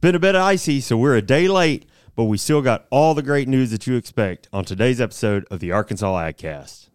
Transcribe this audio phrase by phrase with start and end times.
[0.00, 3.22] been a bit icy, so we're a day late, but we still got all the
[3.22, 6.88] great news that you expect on today's episode of the Arkansas AgCast.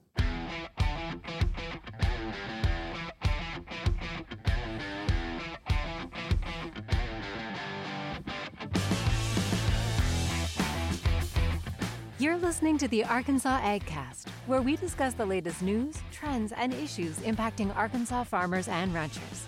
[12.19, 17.17] You're listening to the Arkansas AgCast, where we discuss the latest news, trends, and issues
[17.19, 19.45] impacting Arkansas farmers and ranchers.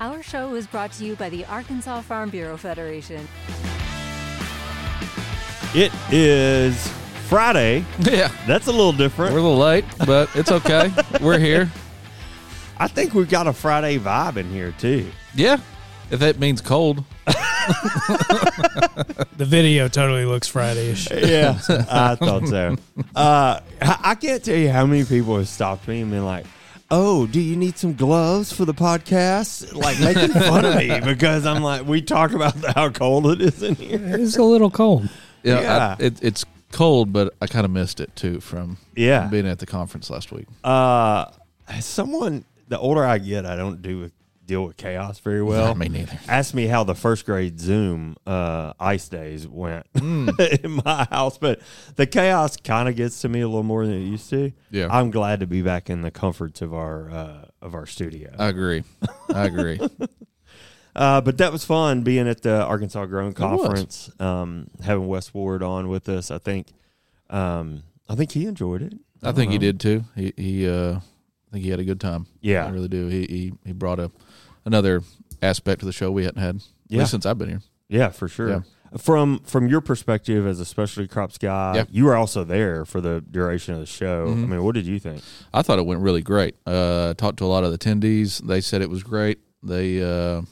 [0.00, 3.28] Our show is brought to you by the Arkansas Farm Bureau Federation.
[5.74, 6.88] It is
[7.28, 7.84] Friday.
[8.00, 9.32] Yeah, That's a little different.
[9.34, 10.90] we're a little late, but it's okay.
[11.20, 11.70] we're here.
[12.78, 15.10] I think we've got a Friday vibe in here too.
[15.34, 15.58] Yeah,
[16.10, 17.04] if that means cold.
[19.36, 21.10] The video totally looks Friday-ish.
[21.10, 21.58] Yeah,
[21.90, 22.76] I thought so.
[23.14, 26.46] Uh, I I can't tell you how many people have stopped me and been like,
[26.90, 31.46] "Oh, do you need some gloves for the podcast?" Like making fun of me because
[31.46, 34.00] I'm like, we talk about how cold it is in here.
[34.02, 35.08] It's a little cold.
[35.42, 35.96] Yeah, Yeah.
[35.98, 39.26] I, it, it's cold, but I kind of missed it too from Yeah.
[39.28, 40.46] being at the conference last week.
[40.62, 41.26] Uh,
[41.80, 44.12] someone, the older I get, I don't do with,
[44.50, 45.74] deal with chaos very well.
[45.74, 46.18] me neither.
[46.28, 50.28] Asked me how the first grade Zoom uh, ice days went Hmm.
[50.62, 51.60] in my house, but
[51.96, 54.52] the chaos kind of gets to me a little more than it used to.
[54.70, 54.88] Yeah.
[54.90, 58.30] I'm glad to be back in the comforts of our uh, of our studio.
[58.38, 58.82] I agree.
[59.34, 59.80] I agree.
[60.96, 63.34] Uh, but that was fun being at the Arkansas Grown was.
[63.36, 66.32] Conference, um, having Wes Ward on with us.
[66.32, 66.66] I think,
[67.30, 68.94] um, I think he enjoyed it.
[69.22, 70.04] I think he Um, did too.
[70.16, 72.26] He, he, uh, I think he had a good time.
[72.40, 72.66] Yeah.
[72.66, 73.06] I really do.
[73.06, 74.10] He, he, he brought a
[74.70, 75.02] another
[75.42, 77.04] aspect of the show we hadn't had Yeah.
[77.04, 77.62] since I've been here.
[77.88, 78.48] Yeah, for sure.
[78.48, 78.60] Yeah.
[78.98, 81.84] From from your perspective as a specialty crops guy, Yeah.
[81.90, 84.26] you were also there for the duration of the show.
[84.28, 84.48] I Mhm.
[84.48, 85.22] mean, what did you think?
[85.54, 86.54] I thought it went really great.
[86.66, 88.44] Uh, talked to a lot of the attendees.
[88.46, 89.38] They said it was great.
[89.62, 90.42] They, uh,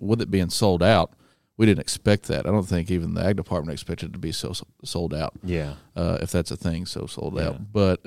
[0.00, 1.12] with it being sold out,
[1.56, 2.46] we didn't expect that.
[2.46, 4.52] I don't think even the ag department expected it to be so
[4.84, 5.34] sold out.
[5.44, 7.48] Yeah, uh, if that's a thing, so sold Yeah.
[7.50, 7.72] out.
[7.72, 8.00] But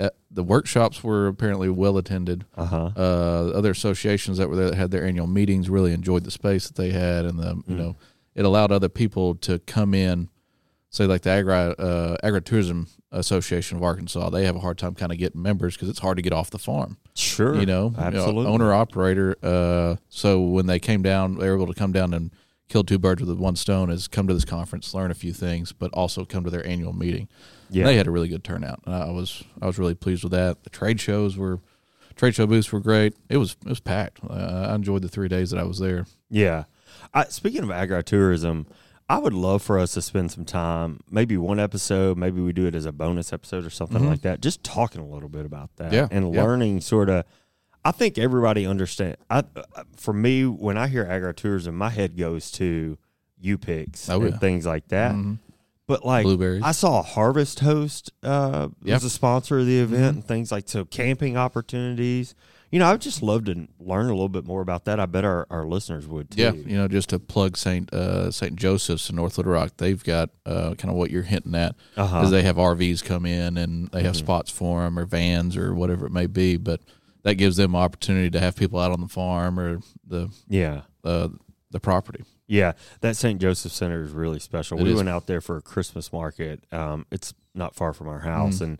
[0.00, 2.44] uh, the workshops were apparently well attended.
[2.56, 2.90] uh huh.
[2.96, 6.66] Uh, other associations that were there that had their annual meetings really enjoyed the space
[6.66, 7.78] that they had, and the you Mm.
[7.78, 7.96] know
[8.34, 10.28] it allowed other people to come in.
[10.92, 15.12] Say like the agri uh, agritourism association of Arkansas, they have a hard time kind
[15.12, 16.96] of getting members because it's hard to get off the farm.
[17.14, 18.46] Sure, You know, absolutely.
[18.46, 19.36] owner operator.
[19.42, 22.30] Uh, so when they came down, they were able to come down and
[22.70, 23.90] kill two birds with one stone.
[23.90, 26.94] Is come to this conference, learn a few things, but also come to their annual
[26.94, 27.28] meeting
[27.68, 28.80] yeah, they had a really good turnout.
[28.86, 30.64] And I was I was really pleased with that.
[30.64, 31.60] The trade shows were
[32.16, 33.14] trade show booths were great.
[33.28, 34.20] It was it was packed.
[34.28, 36.06] Uh, I enjoyed the three days that I was there.
[36.30, 36.64] yeah.
[37.14, 38.66] I, speaking of agritourism,
[39.08, 42.66] I would love for us to spend some time, maybe one episode, maybe we do
[42.66, 44.08] it as a bonus episode or something Mhm.
[44.08, 46.42] like that, just talking a little bit about that Yeah, and yeah.
[46.42, 47.24] learning sort of.
[47.84, 49.16] I think everybody understand.
[49.30, 49.62] I, uh,
[49.96, 52.98] for me, when I hear agritourism, my head goes to
[53.40, 54.38] U picks Oh, and yeah.
[54.38, 55.14] things like that.
[55.14, 55.38] Mhm.
[55.86, 56.62] But like Blueberries.
[56.62, 58.94] I saw a Harvest Host uh, Yep.
[58.96, 60.08] was a sponsor of the event Mhm.
[60.10, 62.34] and things like so camping opportunities.
[62.70, 65.00] You know, I would just love to learn a little bit more about that.
[65.00, 66.40] I bet our, our listeners would too.
[66.42, 70.04] Yeah, you know, just to plug Saint uh, Saint Joseph's in North Little Rock, they've
[70.04, 72.20] got uh, kind of what you're hinting at, Uh-huh.
[72.24, 74.18] is they have RVs come in and they have Mhm.
[74.18, 76.56] spots for them or vans or whatever it may be.
[76.56, 76.80] But
[77.22, 80.82] that gives them opportunity to have people out on the farm or the Yeah.
[81.04, 81.28] uh,
[81.70, 82.24] the property.
[82.48, 82.72] Yeah.
[83.00, 83.40] That St.
[83.40, 84.78] Joseph Center is really special.
[84.78, 84.96] It we is.
[84.96, 86.64] went out there for a Christmas market.
[86.72, 88.62] Um, it's not far from our house Mhm.
[88.62, 88.78] and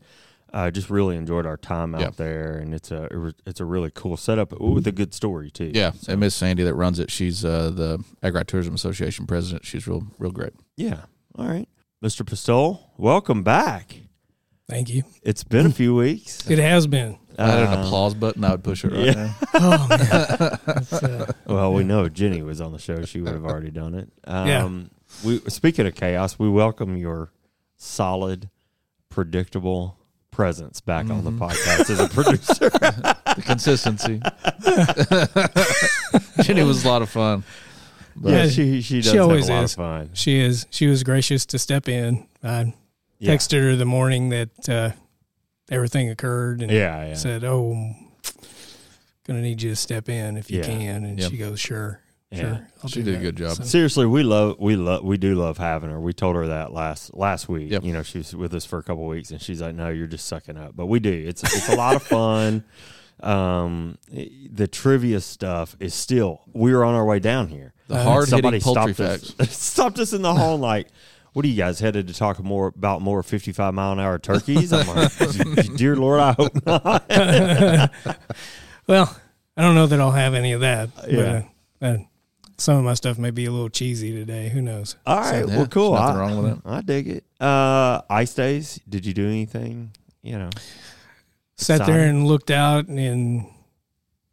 [0.53, 2.11] I just really enjoyed our time out Yeah.
[2.17, 5.71] there and it's a it's a really cool setup with a good story too.
[5.73, 9.65] Yeah, So, and Miss Sandy that runs it, she's uh, the Agritourism Association president.
[9.65, 10.55] She's real real great.
[10.77, 11.03] yeah.
[11.37, 11.69] All right.
[12.05, 12.27] Mr.
[12.27, 14.00] Pistol, welcome back.
[14.70, 15.03] Thank you.
[15.22, 16.48] It's been a few weeks.
[16.48, 17.19] It has been.
[17.38, 19.14] I had an Um, applause button, I would push it right yeah.
[19.14, 19.36] now.
[19.54, 21.10] Oh man.
[21.20, 23.94] Uh, Well, we know if Jenny was on the show; she would have already done
[23.94, 24.08] it.
[24.26, 24.69] Um, Yeah.
[25.25, 27.32] We speaking of chaos, we welcome your
[27.76, 28.48] solid,
[29.08, 29.97] predictable
[30.31, 31.38] presence back on the Mhm.
[31.38, 32.70] podcast as a producer.
[33.31, 34.20] The consistency.
[36.42, 37.44] Jenny was a lot of fun.
[38.16, 39.73] But yeah, Yeah, she she does she always have a lot is.
[39.73, 40.11] of fun.
[40.14, 40.66] she is.
[40.70, 42.26] She was gracious to step in.
[42.43, 42.75] I
[43.20, 43.34] Yeah.
[43.34, 44.90] texted her the morning that uh,
[45.70, 47.14] everything occurred and Yeah, yeah.
[47.14, 47.93] said, "Oh,
[49.26, 50.64] gonna need you to step in if you Yeah.
[50.67, 51.31] can." And Yep.
[51.31, 52.00] she goes, "Sure,
[52.32, 52.38] Yeah.
[52.40, 53.56] sure." I'll She do did a good job.
[53.58, 56.00] So- Seriously, we love we love we do love having her.
[56.00, 57.70] We told her that last last week.
[57.70, 57.84] Yep.
[57.84, 60.06] You know, she was with us for a couple weeks, and she's like, "No, you're
[60.06, 61.12] just sucking up." But we do.
[61.12, 62.64] It's it's a lot of fun.
[63.23, 63.99] Um,
[64.50, 66.40] the trivia stuff is still.
[66.55, 67.75] We were on our way down here.
[67.87, 69.34] the Uh, hard Somebody hitting poultry stopped facts.
[69.38, 70.88] us, stopped us in the hall like,
[71.32, 74.73] what are you guys headed to talk more about more 55 mile an hour turkeys?
[74.73, 77.05] I'm like, dear Lord, I hope not.
[78.87, 79.17] well,
[79.56, 80.91] I don't know that I'll have any of that.
[81.09, 81.43] Yeah.
[81.81, 81.97] uh, uh,
[82.56, 84.49] some of my stuff may be a little cheesy today.
[84.50, 84.97] Who knows?
[85.06, 85.47] All right.
[85.49, 85.94] Yeah, well, cool.
[85.94, 86.59] nothing I, wrong with it.
[86.67, 87.25] I dig it.
[87.41, 88.79] Uh, ice days.
[88.88, 89.93] Did you do anything?
[90.23, 90.50] You know.
[91.56, 91.94] Sat Exciting.
[91.94, 93.47] there and looked out and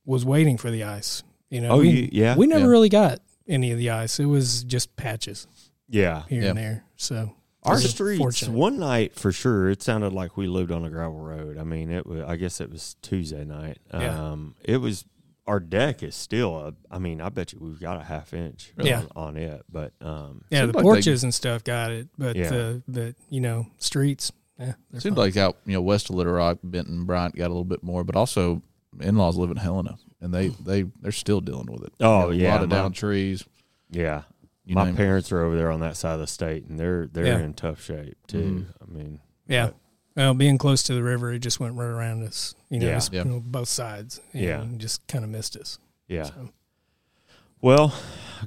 [0.05, 1.23] was waiting for the ice.
[1.49, 2.35] You know, Oh, we, you, yeah.
[2.35, 2.71] we never Yeah.
[2.71, 4.19] really got any of the ice.
[4.19, 5.47] It was just patches
[5.89, 6.23] yeah.
[6.29, 6.49] here Yeah.
[6.49, 6.83] and there.
[6.95, 8.19] So Our streets.
[8.19, 8.53] fortunate.
[8.53, 11.57] One night for sure, it sounded like we lived on a gravel road.
[11.57, 12.21] I mean, it was.
[12.21, 13.79] I guess it was Tuesday night.
[13.93, 14.31] Yeah.
[14.31, 15.05] Um, it was.
[15.47, 16.57] Our deck is still.
[16.57, 19.03] A, I mean, I bet you we've got a half inch Yeah.
[19.15, 22.09] on, on it, but um, yeah, Seemed the like they- porches and stuff got it,
[22.17, 22.49] but Yeah.
[22.49, 24.31] the the you know streets.
[24.59, 25.25] Yeah, they're Seemed fine.
[25.25, 28.03] like out you know west of Little Rock, Benton, Bryant got a little bit more,
[28.03, 28.61] but also
[28.99, 31.93] in laws live in Helena, and they they they're still dealing with it.
[32.01, 33.45] Oh, You know, yeah, a lot of my- down trees.
[33.89, 34.23] yeah.
[34.67, 37.07] You My name parents are over there on that side of the state, and they're
[37.07, 37.39] they're Yeah.
[37.39, 38.67] in tough shape too.
[38.81, 38.83] Mm-hmm.
[38.83, 39.69] I mean, yeah.
[40.15, 42.53] Well, being close to the river, it just went right around us.
[42.69, 42.97] You know, Yeah.
[42.97, 43.23] it's, Yeah.
[43.23, 44.19] you know, both sides.
[44.33, 44.65] and Yeah.
[44.77, 45.79] just kind of missed us.
[46.07, 46.23] yeah.
[46.23, 46.49] So.
[47.61, 47.93] Well,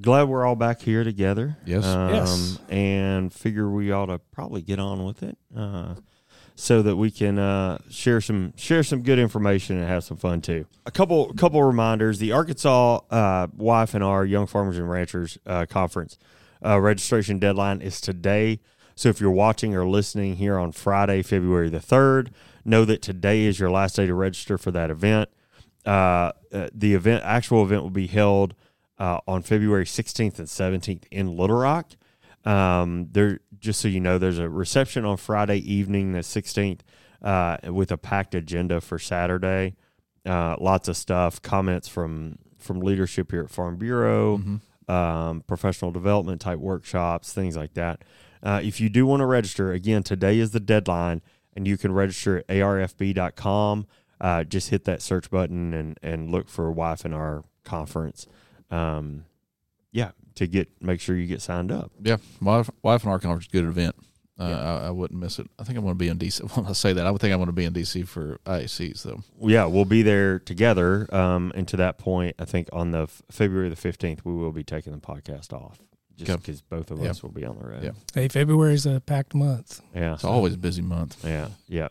[0.01, 1.57] glad we're all back here together.
[1.65, 1.85] Yes.
[1.85, 2.59] Um, Yes.
[2.69, 5.95] And figure we ought to probably get on with it, uh,
[6.61, 10.43] so that we can uh, share some share some good information and have some fun
[10.43, 10.67] too.
[10.85, 16.19] A couple couple reminders: the Arkansas uh, YF&R Young Farmers and Ranchers uh, Conference
[16.65, 18.61] uh, registration deadline is today.
[18.95, 22.31] So if you're watching or listening here on Friday, February the third,
[22.63, 25.31] know that today is your last day to register for that event.
[25.87, 28.55] Uh, uh, the event, actual event, will be held
[28.99, 31.93] on February 16th and 17th in Little Rock.
[32.45, 36.81] Um, there, just so you know, there's a reception on Friday evening, the 16th,
[37.23, 39.75] uh, with a packed agenda for Saturday.
[40.25, 44.91] Uh, lots of stuff, comments from from leadership here at Farm Bureau, Mm-hmm.
[44.93, 48.03] um, professional development type workshops, things like that.
[48.43, 51.23] Uh, if you do want to register, again, today is the deadline,
[51.57, 53.87] and you can register at arfb.com.
[54.21, 58.27] Uh, just hit that search button and, and look for YF&R conference.
[58.71, 59.25] Um,
[59.93, 60.11] yeah,
[60.41, 61.93] to get make sure you get signed up.
[62.03, 63.95] Yeah, wife, YF&R conference, good event.
[64.39, 64.57] Uh, Yeah.
[64.59, 65.47] I, I wouldn't miss it.
[65.59, 66.41] I think I'm going to be in DC.
[66.57, 69.03] When I say that, I would think I'm going to be in DC for IACs
[69.03, 69.23] though.
[69.41, 71.07] Yeah, we'll be there together.
[71.15, 74.53] Um, and to that point, I think on the f- February the fifteenth, we will
[74.53, 75.79] be taking the podcast off,
[76.17, 76.39] just Okay.
[76.41, 77.11] because both of Yeah.
[77.11, 77.83] us will be on the road.
[77.85, 77.91] Yeah.
[78.15, 79.83] Hey, February is a packed month.
[79.95, 81.23] yeah, It's always a busy month.
[81.25, 81.89] yeah, yeah.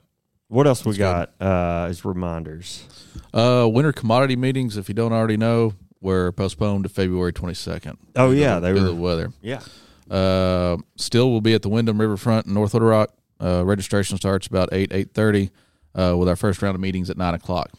[0.47, 2.83] What else we That's got uh, as reminders?
[3.31, 7.97] Uh, winter commodity meetings, if you don't already know, were postponed to February 22nd.
[8.15, 9.31] Oh, yeah, the- they were- the weather.
[9.41, 9.61] Yeah,
[10.09, 13.13] Uh, still, we'll be at the Wyndham Riverfront in North Little Rock.
[13.39, 15.51] Uh, registration starts about eight eight thirty,
[15.95, 17.69] uh, with our first round of meetings at nine o'clock.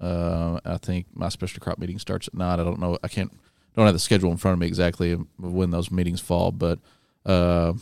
[0.00, 2.60] Uh, I think my special crop meeting starts at nine.
[2.60, 2.98] I don't know.
[3.02, 3.32] I can't.
[3.74, 6.78] Don't have the schedule in front of me exactly when those meetings fall, but
[7.26, 7.72] uh,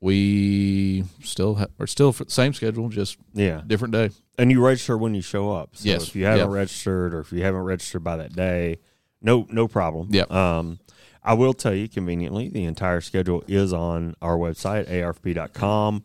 [0.00, 3.62] we still ha- are still for the same schedule, just yeah.
[3.66, 4.10] different day.
[4.38, 5.70] And you register when you show up.
[5.76, 6.08] So Yes.
[6.08, 6.54] if you haven't Yeah.
[6.56, 8.78] registered or if you haven't registered by that day,
[9.24, 10.08] no no problem.
[10.10, 10.30] Yep.
[10.30, 10.78] Um
[11.24, 16.04] I will tell you conveniently, the entire schedule is on our website, arfb.com.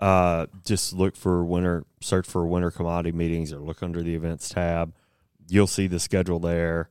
[0.00, 4.48] Uh, just look for winter, search for winter commodity meetings or look under the events
[4.48, 4.94] tab.
[5.48, 6.88] You'll see the schedule there.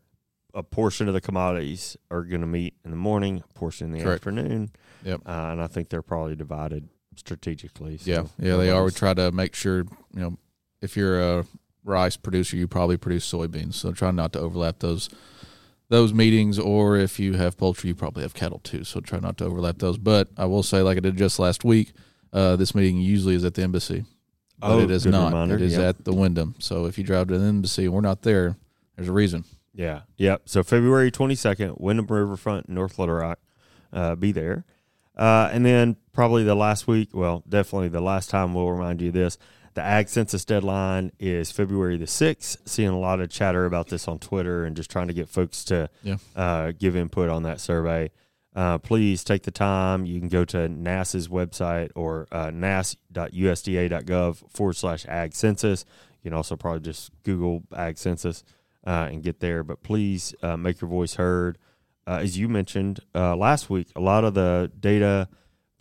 [0.53, 3.93] A portion of the commodities are going to meet in the morning, a portion in
[3.93, 4.21] the Correct.
[4.21, 4.69] afternoon.
[5.03, 5.21] Yep.
[5.25, 7.97] Uh, and I think they're probably divided strategically.
[7.97, 8.83] so Yeah, yeah, they are.
[8.83, 10.37] We try to make sure you know
[10.79, 11.45] if you're a
[11.83, 13.73] rice producer, you probably produce soybeans.
[13.73, 15.09] So try not to overlap those
[15.93, 16.59] those meetings.
[16.59, 18.83] Or if you have poultry, you probably have cattle too.
[18.83, 19.97] So try not to overlap those.
[19.97, 21.93] But I will say, like I did just last week,
[22.33, 24.03] uh, this meeting usually is at the embassy,
[24.59, 25.27] but Oh, it is not.
[25.31, 25.55] reminder.
[25.55, 25.81] It is Yep.
[25.81, 26.55] at the Wyndham.
[26.59, 28.57] So if you drive to the embassy and we're not there,
[28.95, 29.45] there's a reason.
[29.75, 30.01] Yeah.
[30.17, 30.43] Yep.
[30.45, 33.39] So February 22nd, Wyndham Riverfront, North Little Rock.
[33.91, 34.65] Uh, be there.
[35.15, 39.11] Uh, and then probably the last week, well, definitely the last time we'll remind you
[39.11, 39.37] this.
[39.75, 42.57] The ag census deadline is February the 6th.
[42.65, 45.63] Seeing a lot of chatter about this on Twitter and just trying to get folks
[45.65, 46.17] to Yeah.
[46.35, 48.11] uh, give input on that survey.
[48.55, 50.05] Uh, please take the time.
[50.05, 55.85] You can go to NASS's website or uh, nas.usda.gov forward slash ag census.
[56.21, 58.43] You can also probably just Google ag census
[58.85, 59.63] uh, and get there.
[59.63, 61.57] But please uh, make your voice heard.
[62.05, 65.29] Uh, as you mentioned uh, last week, a lot of the data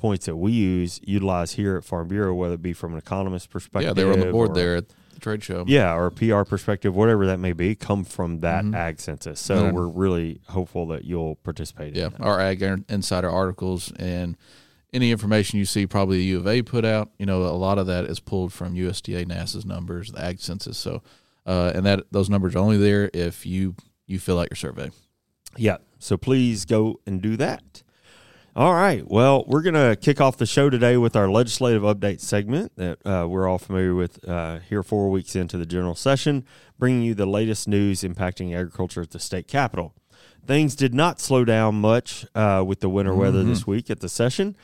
[0.02, 3.48] points that we use utilize here at Farm Bureau, whether it be from an economist
[3.50, 3.88] perspective.
[3.88, 5.64] yeah, they were on the board or- there at the trade show.
[5.68, 8.74] yeah, or a PR perspective, whatever that may be, come from that Mhm.
[8.74, 9.38] ag census.
[9.38, 9.72] So Mhm.
[9.72, 11.94] we're really hopeful that you'll participate.
[11.94, 14.36] Yeah, our ag insider articles and
[14.92, 17.78] any information you see probably the U of A put out, you know, a lot
[17.78, 20.76] of that is pulled from USDA NASS's numbers, the ag census.
[20.76, 21.00] So,
[21.46, 23.74] uh, and that those numbers are only there if you
[24.08, 24.90] you fill out your survey.
[25.56, 25.76] Yeah.
[26.00, 27.82] So please go and do that.
[28.54, 29.02] All right.
[29.08, 32.98] Well, we're going to kick off the show today with our legislative update segment that
[33.06, 36.44] uh, we're all familiar with uh, here four weeks into the general session,
[36.78, 39.94] bringing you the latest news impacting agriculture at the state capitol.
[40.46, 44.08] Things did not slow down much uh, with the winter weather this week at the
[44.10, 44.54] session,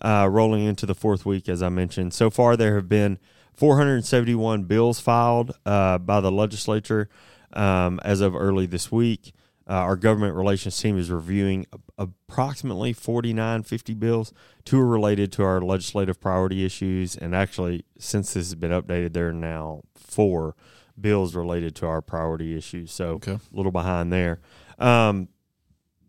[0.00, 2.14] uh, rolling into the fourth week, as I mentioned.
[2.14, 3.16] So far, there have been
[3.54, 7.08] 471 bills filed uh, by the legislature
[7.52, 9.32] um, as of early this week.
[9.68, 11.66] Uh, our government relations team is reviewing
[11.98, 14.32] approximately 49, 50 bills.
[14.64, 17.16] Two are related to our legislative priority issues.
[17.16, 20.54] And actually, since this has been updated, there are now four
[21.00, 22.92] bills related to our priority issues.
[22.92, 23.32] So Okay.
[23.32, 24.40] a little behind there.
[24.78, 25.28] Um,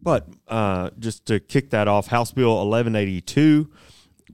[0.03, 3.71] but uh, just to kick that off, House Bill 1182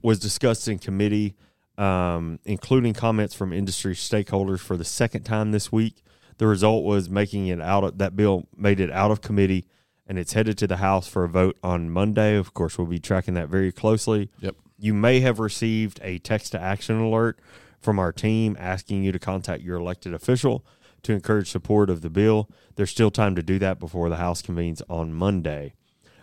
[0.02, 1.34] was discussed in committee,
[1.78, 6.02] um, including comments from industry stakeholders for the second time this week.
[6.38, 9.66] The result was making it out of that bill made it out of committee
[10.06, 12.36] and it's headed to the House for a vote on Monday.
[12.36, 14.30] Of course, we'll be tracking that very closely.
[14.40, 14.56] Yep.
[14.78, 17.38] You may have received a text to action alert
[17.80, 20.64] from our team asking you to contact your elected official
[21.04, 22.50] to encourage support of the bill.
[22.76, 25.74] There's still time to do that before the House convenes on Monday.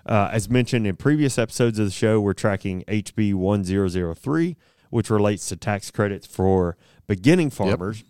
[0.06, 4.58] Uh, as mentioned in previous episodes of the show, we're tracking HB 1003,
[4.90, 6.76] which relates to tax credits for
[7.08, 8.04] beginning farmers.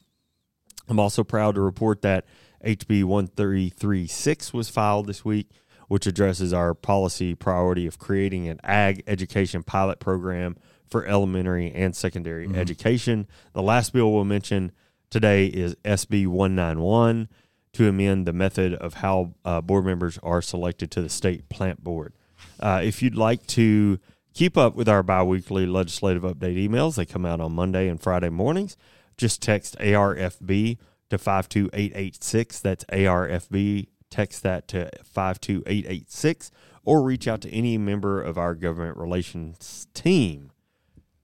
[0.87, 2.25] I'm also proud to report that
[2.65, 5.49] HB 1336 was filed this week,
[5.87, 10.57] which addresses our policy priority of creating an ag education pilot program
[10.89, 13.27] for elementary and secondary education.
[13.53, 14.71] The last bill we'll mention
[15.09, 17.29] today is SB 191
[17.73, 21.83] to amend the method of how uh, board members are selected to the state plant
[21.83, 22.13] board.
[22.59, 23.99] Uh, if you'd like to
[24.33, 28.29] keep up with our biweekly legislative update emails, they come out on Monday and Friday
[28.29, 28.75] mornings.
[29.21, 30.79] Just text ARFB
[31.11, 32.59] to 52886.
[32.59, 33.87] That's ARFB.
[34.09, 36.49] Text that to 52886
[36.83, 40.49] or reach out to any member of our government relations team.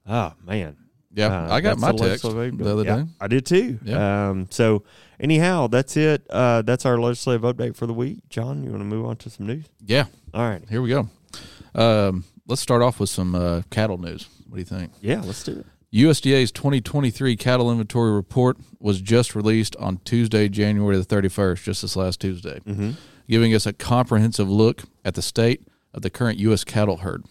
[0.08, 0.78] Oh, man.
[1.12, 3.06] Yeah, Uh, I got my text legislative- the other Yeah, day.
[3.20, 3.80] I did too.
[3.84, 4.30] Yeah.
[4.30, 4.84] Um, so,
[5.20, 6.24] anyhow, that's it.
[6.30, 8.20] Uh, that's our legislative update for the week.
[8.30, 9.66] John, you want to move on to some news?
[9.84, 10.62] Yeah, All right.
[10.70, 11.10] here we go.
[11.74, 14.30] Um, let's start off with some uh, cattle news.
[14.48, 14.92] What do you think?
[15.02, 15.66] Yeah, let's do it.
[15.94, 21.96] USDA's 2023 cattle inventory report was just released on Tuesday, January the 31st, just this
[21.96, 22.60] last Tuesday,
[23.30, 26.64] giving us a comprehensive look at the state of the current U.S.
[26.64, 27.24] cattle herd.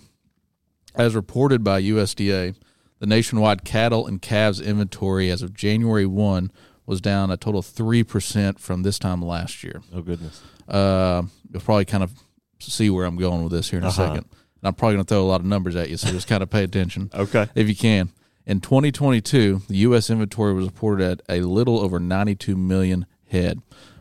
[0.95, 2.57] As reported by USDA,
[2.99, 6.51] the nationwide cattle and calves inventory as of January 1
[6.87, 9.83] was down a total of 3% from this time last year.
[9.93, 10.41] Oh, goodness.
[10.67, 12.13] Uh, you'll probably kind of
[12.59, 14.07] see where I'm going with this here in a Uh-huh.
[14.07, 14.25] second.
[14.63, 16.43] And I'm probably going to throw a lot of numbers at you, so just kind
[16.43, 17.47] of pay attention Okay.
[17.55, 18.09] if you can.
[18.47, 20.09] In 2022, the U.S.
[20.09, 23.61] inventory was reported at a little over 92 million head,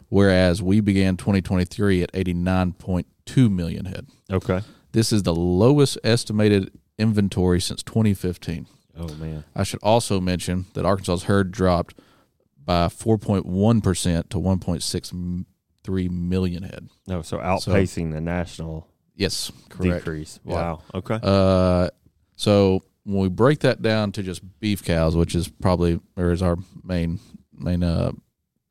[0.09, 4.05] whereas we began 2023 at 89.2 million head.
[4.31, 4.61] Okay.
[4.91, 8.67] This is the lowest estimated inventory since 2015.
[8.97, 9.43] Oh, man.
[9.55, 11.95] I should also mention that Arkansas's herd dropped
[12.63, 16.87] by 4.1% to 1.63 million head.
[17.07, 20.05] No, so outpacing the national Yes, correct.
[20.05, 20.39] decrease.
[20.45, 20.53] Yeah.
[20.53, 20.81] Wow.
[20.93, 21.19] Okay.
[21.21, 21.89] Uh,
[22.35, 26.41] so when we break that down to just beef cows, which is probably or is
[26.41, 27.19] our main
[27.57, 28.11] main uh,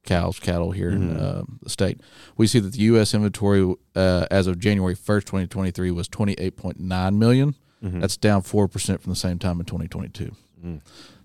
[0.04, 2.00] cows cattle here in uh, the state,
[2.36, 3.14] we see that the U.S.
[3.14, 7.54] inventory uh, as of January first, twenty twenty three, was twenty eight point nine million.
[7.80, 10.34] That's down four percent from the same time in twenty twenty two.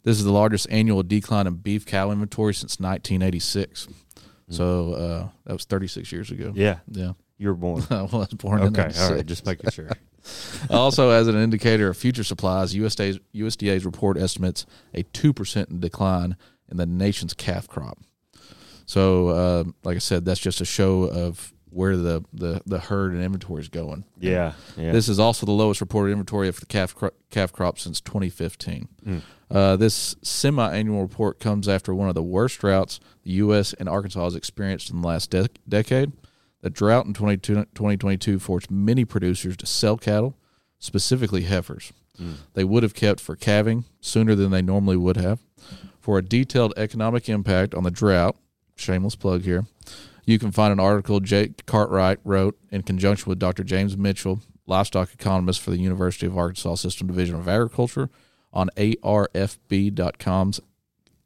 [0.04, 3.88] This is the largest annual decline in beef cow inventory since nineteen eighty six.
[4.50, 6.52] So uh, that was thirty six years ago.
[6.56, 6.80] yeah.
[6.90, 7.14] Yeah.
[7.38, 7.86] You were born.
[7.90, 8.82] well, I was born Okay.
[8.82, 9.24] All 96.
[9.24, 9.90] Just making sure.
[10.70, 16.36] also, as an indicator of future supplies, USDA's, USDA's report estimates a 2% decline
[16.70, 18.00] in the nation's calf crop.
[18.86, 23.14] So, uh, like I said, that's just a show of where the, the, the herd
[23.14, 24.04] and inventory is going.
[24.20, 24.54] Yeah.
[24.76, 24.92] Yeah.
[24.92, 28.88] This is also the lowest reported inventory of the calf, cro- calf crop since 2015.
[29.52, 33.74] Uh, this semi annual report comes after one of the worst droughts the U.S.
[33.74, 36.12] and Arkansas has experienced in the last de- decade.
[36.62, 40.36] The drought in 2022 forced many producers to sell cattle,
[40.78, 41.94] specifically heifers.
[42.54, 45.40] They would have kept for calving sooner than they normally would have.
[46.02, 48.36] For a detailed economic impact on the drought,
[48.76, 49.66] shameless plug here,
[50.26, 53.64] you can find an article Jake Cartwright wrote in conjunction with Dr.
[53.64, 58.10] James Mitchell, livestock economist for the University of Arkansas System Division of Agriculture,
[58.52, 60.60] on arfb.com's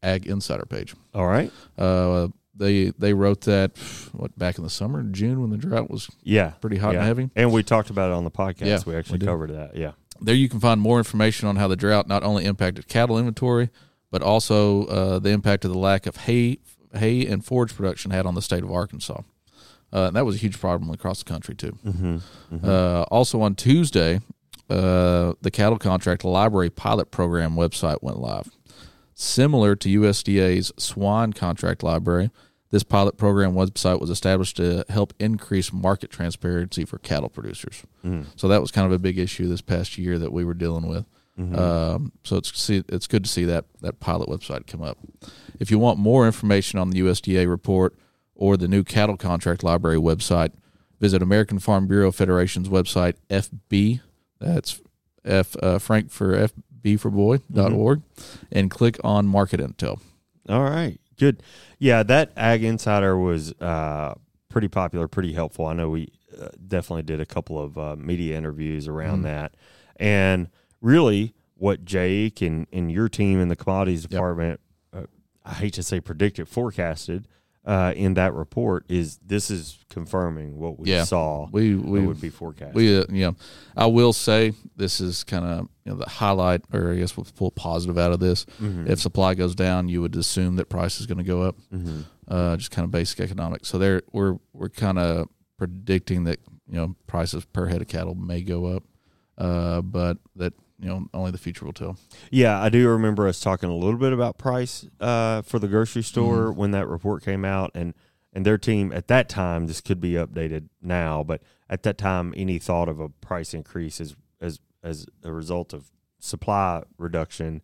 [0.04, 0.94] Ag Insider page.
[1.13, 1.52] All right.
[1.78, 3.72] Uh, they they wrote that
[4.12, 6.51] what back in the summer, June, when the drought was Yeah.
[6.62, 7.29] Pretty hot and heavy.
[7.36, 8.65] And we talked about it on the podcast.
[8.65, 9.25] Yeah, we we actually did.
[9.27, 9.75] covered that.
[9.75, 9.91] Yeah.
[10.22, 13.69] There you can find more information on how the drought not only impacted cattle inventory,
[14.12, 16.60] but also uh, the impact of the lack of hay,
[16.93, 19.22] hay and forage production had on the state of Arkansas.
[19.91, 21.77] Uh, and that was a huge problem across the country too.
[22.63, 24.22] Uh, also on Tuesday,
[24.69, 28.50] uh, the cattle contract library pilot program website went live.
[29.24, 32.30] Similar to USDA's Swine contract library,
[32.72, 37.84] this pilot program website was established to help increase market transparency for cattle producers.
[38.36, 40.88] So that was kind of a big issue this past year that we were dealing
[40.88, 41.06] with.
[41.58, 44.98] Um, so it's see, it's good to see that that pilot website come up.
[45.58, 47.96] If you want more information on the USDA report
[48.36, 50.51] or the new cattle contract library website,
[51.00, 54.01] visit American Farm Bureau Federation's website FB.
[54.39, 54.82] That's
[55.24, 56.50] F uh, Frank for
[56.84, 58.02] FB for boy dot org,
[58.52, 60.00] and click on Market Intel.
[60.50, 61.42] All right, good.
[61.80, 64.16] Yeah, that Ag Insider was uh,
[64.50, 65.66] pretty popular, pretty helpful.
[65.66, 69.56] I know we uh, definitely did a couple of uh, media interviews around that,
[69.98, 70.50] and
[70.82, 74.60] really, what Jake and, and your team in the commodities department,
[74.94, 75.04] uh,
[75.46, 77.28] I hate to say predicted, forecasted
[77.65, 81.03] uh, in that report is this is confirming what we Yeah.
[81.05, 81.48] saw.
[81.51, 82.75] We we would be forecast.
[82.75, 83.36] We, uh, know,
[83.77, 87.27] I will say this is kind of you know the highlight, or I guess we'll
[87.36, 88.46] pull positive out of this.
[88.60, 91.55] If supply goes down, you would assume that price is going to go up.
[92.27, 93.67] Uh, just kind of basic economics.
[93.70, 95.27] So there, we're we're kind of
[95.58, 96.39] predicting that
[96.70, 98.84] you know prices per head of cattle may go up,
[99.38, 101.98] uh, but that you know only the future will tell.
[102.32, 106.03] Yeah, I do remember us talking a little bit about price uh, for the grocery
[106.03, 106.60] store Mm-hmm.
[106.60, 107.94] when that report came out, and
[108.34, 109.68] and their team at that time.
[109.68, 114.01] This could be updated now, but at that time, any thought of a price increase
[114.01, 117.62] as as as a result of supply reduction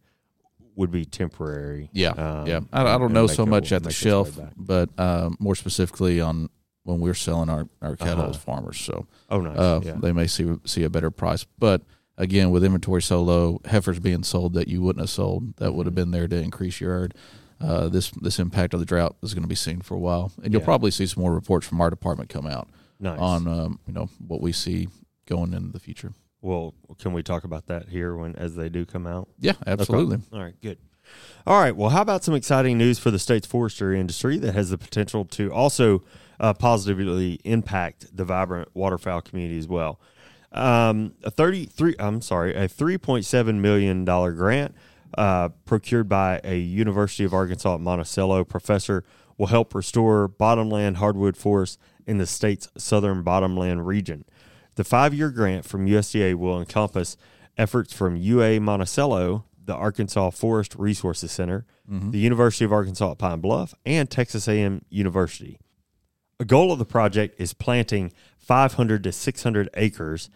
[0.76, 1.90] would be temporary.
[1.92, 2.60] Yeah, Um, yeah.
[2.72, 5.56] I, I don't know so much at the make its way shelf, but um, more
[5.56, 6.50] specifically on
[6.84, 8.30] when we're selling our, our cattle Uh-huh.
[8.30, 8.80] as farmers.
[8.80, 9.58] So Oh, nice.
[9.58, 9.96] uh, yeah.
[10.00, 11.46] they may see see a better price.
[11.58, 11.82] But
[12.20, 15.88] again, with inventory so low, heifers being sold that you wouldn't have sold that would
[15.88, 16.02] have Mm-hmm.
[16.04, 17.14] been there to increase your herd.
[17.60, 20.32] Uh, this this impact of the drought is going to be seen for a while,
[20.44, 20.66] and you'll Yeah.
[20.66, 22.70] probably see some more reports from our department come out
[23.02, 23.20] nice.
[23.20, 24.88] on um, you know what we see
[25.26, 26.14] going into the future.
[26.42, 29.28] well, can we talk about that here when as they do come out?
[29.40, 30.16] Yeah, absolutely.
[30.18, 30.26] Okay.
[30.32, 30.78] All right, good.
[31.48, 31.76] All right.
[31.76, 35.26] Well, how about some exciting news for the state's forestry industry that has the potential
[35.26, 36.04] to also
[36.40, 40.00] uh, positively impact the vibrant waterfowl community as well?
[40.52, 41.96] Um, a thirty-three.
[42.00, 44.76] I'm sorry, a three point seven million dollar grant
[45.18, 49.04] uh, procured by a University of Arkansas at Monticello professor
[49.38, 54.26] will help restore bottomland hardwood forests in the state's southern bottomland region.
[54.76, 57.16] The five year grant from USDA will encompass
[57.58, 61.66] efforts from UA Monticello, the Arkansas Forest Resources Center,
[62.12, 65.60] the University of Arkansas at Pine Bluff, and Texas A&M University.
[66.40, 70.30] A goal of the project is planting 500 to 600 acres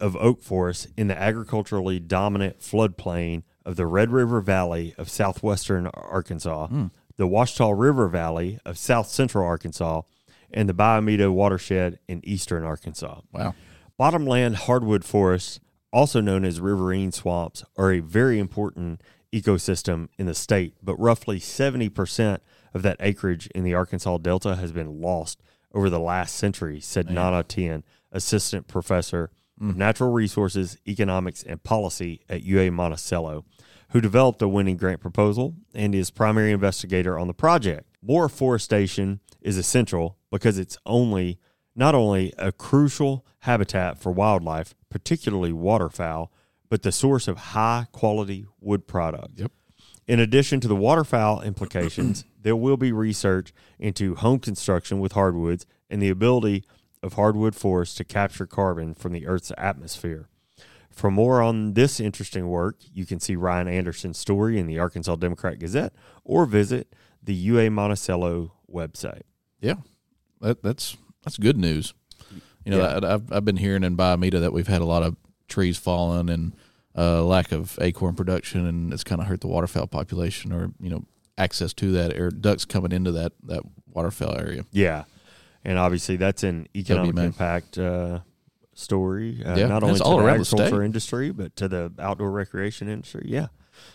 [0.00, 5.88] of oak forest in the agriculturally dominant floodplain of the Red River Valley of southwestern
[5.88, 6.86] Arkansas, hmm.
[7.16, 10.02] the Ouachita River Valley of south central Arkansas,
[10.50, 13.20] and the Bayou Meto watershed in eastern Arkansas.
[13.30, 13.54] Wow.
[13.98, 15.60] Bottomland hardwood forests,
[15.92, 19.02] also known as riverine swamps, are a very important
[19.32, 22.38] ecosystem in the state, but roughly 70%
[22.74, 25.40] of that acreage in the Arkansas Delta has been lost
[25.72, 29.76] over the last century, said Nana Tian, assistant professor of mm.
[29.76, 33.44] natural resources, economics, and policy at UA Monticello,
[33.90, 37.88] who developed a winning grant proposal and is primary investigator on the project.
[38.02, 41.38] More forestation is essential because it's only
[41.76, 46.32] not only a crucial habitat for wildlife, particularly waterfowl,
[46.68, 49.40] but the source of high quality wood products.
[49.40, 49.52] Yep.
[50.06, 55.66] In addition to the waterfowl implications, there will be research into home construction with hardwoods
[55.90, 56.64] and the ability
[57.02, 60.28] of hardwood forests to capture carbon from the Earth's atmosphere.
[60.90, 65.16] For more on this interesting work, you can see Ryan Anderson's story in the Arkansas
[65.16, 69.22] Democrat Gazette or visit the UA Monticello website.
[69.60, 69.76] Yeah,
[70.40, 71.94] that, that's that's good news.
[72.64, 73.00] You know, Yeah.
[73.02, 75.16] I, I've I've been hearing in Bayou Meto that we've had a lot of
[75.48, 76.54] trees falling and
[76.96, 80.90] uh, lack of acorn production, and it's kind of hurt the waterfowl population, or you
[80.90, 81.04] know,
[81.36, 84.64] access to that or ducks coming into that that waterfowl area.
[84.72, 85.04] Yeah,
[85.64, 87.26] and obviously that's an economic man.
[87.26, 88.20] impact uh,
[88.74, 89.42] story.
[89.44, 92.30] Uh, Yeah, not only that's to the around the agriculture industry, but to the outdoor
[92.30, 93.24] recreation industry.
[93.26, 93.48] Yeah.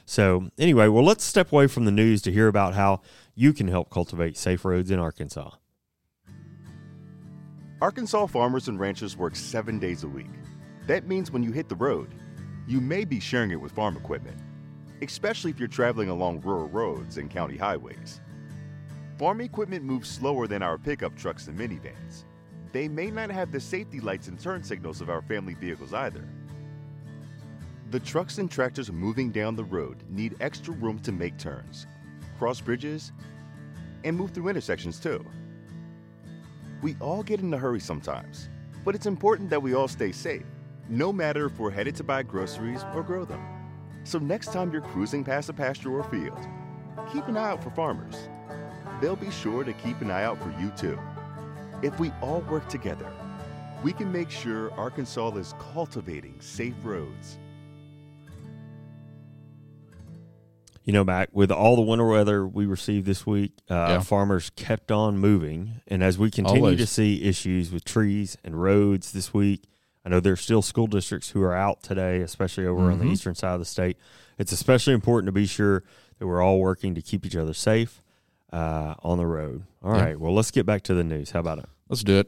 [0.06, 3.02] So anyway, well, let's step away from the news to hear about how
[3.36, 5.52] you can help cultivate safe roads in Arkansas.
[7.82, 10.28] Arkansas farmers and ranchers work seven days a week.
[10.88, 12.14] That means when you hit the road,
[12.68, 14.38] you may be sharing it with farm equipment,
[15.02, 18.22] especially if you're traveling along rural roads and county highways.
[19.18, 22.24] Farm equipment moves slower than our pickup trucks and minivans.
[22.72, 26.28] They may not have the safety lights and turn signals of our family vehicles either.
[27.92, 31.88] The trucks and tractors moving down the road need extra room to make turns,
[32.38, 33.12] cross bridges,
[34.04, 35.26] and move through intersections too.
[36.82, 38.48] We all get in a hurry sometimes,
[38.86, 40.46] but it's important that we all stay safe.
[40.90, 43.59] no matter if we're headed to buy groceries or grow them.
[44.04, 46.40] So next time you're cruising past a pasture or field,
[47.12, 48.16] keep an eye out for farmers.
[49.02, 51.00] They'll be sure to keep an eye out for you too.
[51.82, 53.12] If we all work together,
[53.84, 57.38] we can make sure Arkansas is cultivating safe roads.
[60.84, 64.00] You know, Mac, with all the winter weather we received this week, uh, Yeah.
[64.02, 65.82] farmers kept on moving.
[65.88, 66.80] And as we continue Always.
[66.80, 69.66] to see issues with trees and roads this week,
[70.10, 73.12] I know there's still school districts who are out today, especially over on the Mhm.
[73.12, 73.96] eastern side of the state.
[74.40, 75.84] It's especially important to be sure
[76.18, 78.02] that we're all working to keep each other safe
[78.52, 79.66] uh, on the road.
[79.84, 80.02] All Yeah.
[80.06, 80.20] right.
[80.20, 81.30] Well, let's get back to the news.
[81.30, 81.66] How about it?
[81.90, 82.28] Let's do it.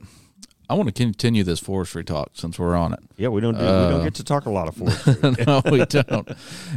[0.69, 2.99] I want to continue this forestry talk since we're on it.
[3.17, 5.15] Yeah, we don't do, we Uh, don't get to talk a lot of forestry.
[5.47, 6.29] no, we don't.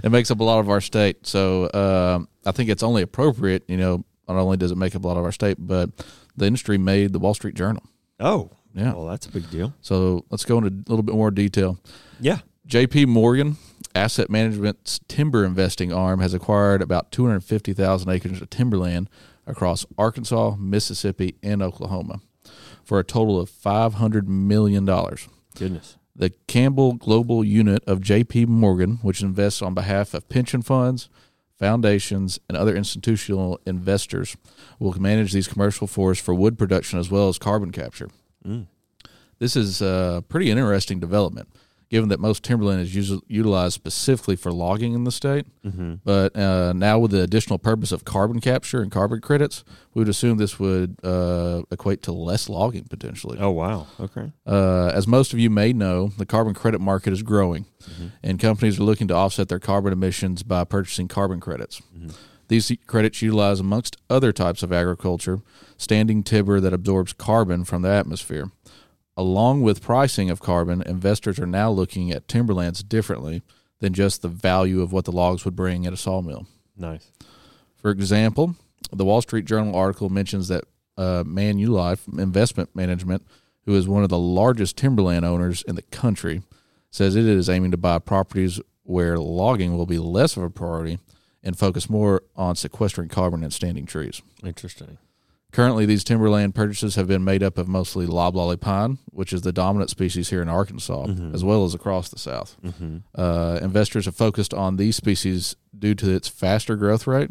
[0.03, 1.27] It makes up a lot of our state.
[1.27, 3.64] So um, I think it's only appropriate.
[3.69, 5.90] You know, not only does it make up a lot of our state, but
[6.35, 7.83] the industry made the Wall Street Journal.
[8.21, 8.93] oh, Yeah.
[8.93, 9.73] Well, that's a big deal.
[9.81, 11.79] So let's go into a little bit more detail.
[12.21, 12.39] Yeah.
[12.67, 13.57] JP Morgan
[13.95, 19.09] Asset Management's timber investing arm has acquired about 250,000 acres of timberland
[19.47, 22.21] across Arkansas, Mississippi, and Oklahoma
[22.83, 24.85] for a total of $500 million.
[24.85, 25.97] Goodness.
[26.17, 31.09] The Campbell Global Unit of JP Morgan, which invests on behalf of pension funds,
[31.59, 34.37] foundations, and other institutional investors,
[34.79, 38.09] will manage these commercial forests for wood production as well as carbon capture.
[38.47, 38.67] Mm.
[39.39, 41.49] This is a pretty interesting development,
[41.91, 45.47] given that most timberland is usu- utilized specifically for logging in the state.
[45.65, 45.95] Mm-hmm.
[46.05, 50.09] But uh, now, with the additional purpose of carbon capture and carbon credits, we would
[50.09, 53.39] assume this would uh, equate to less logging potentially.
[53.41, 53.87] Oh, wow.
[53.99, 54.33] Okay.
[54.47, 57.67] Uh, as most of you may know, the carbon credit market is growing,
[58.23, 61.83] and companies are looking to offset their carbon emissions by purchasing carbon credits.
[62.55, 65.40] These credits utilize, amongst other types of agriculture,
[65.77, 68.53] standing timber that absorbs carbon from the atmosphere.
[69.17, 73.43] Along with pricing of carbon, investors are now looking at timberlands differently
[73.81, 76.47] than just the value of what the logs would bring at a sawmill.
[76.77, 77.11] Nice.
[77.75, 78.55] For example,
[78.93, 80.62] the Wall Street Journal article mentions that
[80.97, 83.27] uh, Manulife Investment Management,
[83.64, 86.43] who is one of the largest timberland owners in the country,
[86.93, 91.01] says it is aiming to buy properties where logging will be less of a priority
[91.45, 94.23] and focus more on sequestering carbon and standing trees.
[94.43, 94.99] Interesting.
[95.53, 99.53] Currently, these timberland purchases have been made up of mostly loblolly pine, which is the
[99.53, 102.57] dominant species here in Arkansas, as well as across the South.
[102.65, 102.97] Mm-hmm.
[103.15, 107.31] Uh, investors have focused on these species due to its faster growth rate,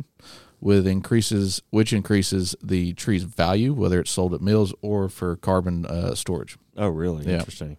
[0.62, 5.86] with increases which increases the tree's value, whether it's sold at mills or for carbon
[5.86, 6.58] uh, storage.
[6.78, 7.26] Oh, really?
[7.26, 7.40] Yeah.
[7.40, 7.76] Interesting.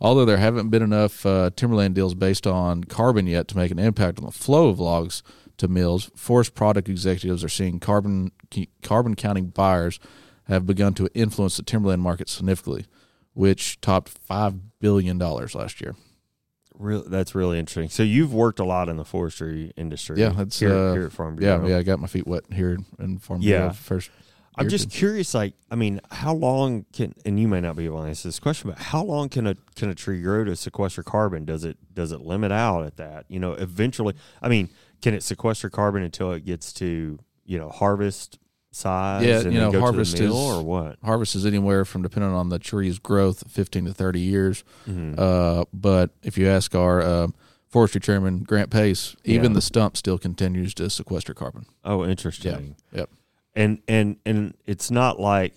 [0.00, 3.78] Although there haven't been enough uh, timberland deals based on carbon yet to make an
[3.78, 5.22] impact on the flow of logs
[5.58, 8.32] to mills, forest product executives are seeing carbon
[8.82, 9.98] carbon counting buyers
[10.44, 12.86] have begun to influence the timberland market significantly,
[13.34, 15.94] which topped five billion dollars last year.
[16.78, 17.88] Really, that's really interesting.
[17.88, 20.20] So you've worked a lot in the forestry industry.
[20.20, 21.68] Yeah, that's, here, uh, here at Farm Yeah, Bureau.
[21.68, 21.78] yeah, yeah.
[21.78, 23.58] I got my feet wet here in Farm Yeah.
[23.58, 24.10] Bureau first.
[24.58, 24.98] I'm just two.
[24.98, 25.34] curious.
[25.34, 27.14] Like, I mean, how long can?
[27.26, 29.54] And you may not be able to answer this question, but how long can a
[29.74, 31.44] can a tree grow to sequester carbon?
[31.44, 33.26] Does it does it limit out at that?
[33.28, 34.14] You know, eventually.
[34.40, 34.70] I mean,
[35.02, 38.38] can it sequester carbon until it gets to you know harvest
[38.70, 39.24] size?
[39.24, 40.96] Yeah, you know, go harvest to the mill is- or what?
[41.02, 44.64] harvest is anywhere from depending on the tree's growth, fifteen to thirty years.
[44.86, 45.18] Mhm.
[45.18, 47.28] Uh, but if you ask our uh,
[47.68, 49.54] forestry chairman Grant Pace, even Yeah.
[49.56, 51.66] the stump still continues to sequester carbon.
[51.84, 52.76] Oh, interesting.
[52.92, 53.10] Yep.
[53.54, 55.54] and and and it's not like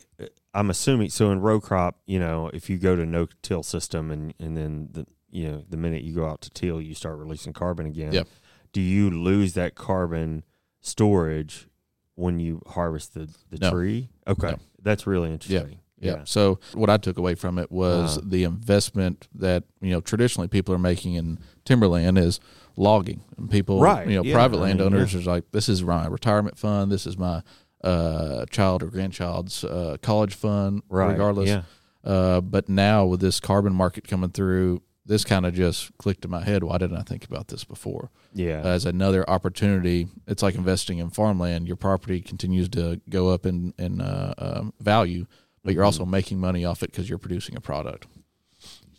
[0.53, 1.09] I'm assuming.
[1.09, 4.55] So in row crop, you know, if you go to no till system and and
[4.57, 7.85] then the you know the minute you go out to till, you start releasing carbon
[7.85, 8.13] again.
[8.13, 8.27] Yep.
[8.73, 10.43] Do you lose that carbon
[10.81, 11.67] storage
[12.15, 13.71] when you harvest the the No.
[13.71, 14.09] tree?
[14.27, 14.57] Okay, No.
[14.81, 15.79] that's really interesting.
[16.01, 16.21] Yeah.
[16.23, 18.27] So what I took away from it was Uh-huh.
[18.29, 22.39] the investment that you know traditionally people are making in timberland is
[22.77, 23.21] logging.
[23.37, 25.19] And people, Right, You know, yeah, private I mean, landowners yeah.
[25.19, 26.89] is like this is my retirement fund.
[26.91, 27.43] This is my
[27.83, 30.83] uh, child or grandchild's uh, college fund.
[30.89, 31.11] Right.
[31.11, 31.49] Regardless.
[31.49, 31.63] Yeah.
[32.03, 36.29] Uh, but now with this carbon market coming through, this kind of just clicked in
[36.31, 36.63] my head.
[36.63, 38.11] Why didn't I think about this before?
[38.33, 38.61] Yeah.
[38.61, 41.67] As another opportunity, it's like investing in farmland.
[41.67, 45.25] Your property continues to go up in in uh, um, value,
[45.63, 45.85] but you're Mm-hmm.
[46.01, 48.05] also making money off it because you're producing a product.